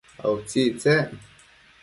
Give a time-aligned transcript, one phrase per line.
[0.23, 1.07] a utsictsec?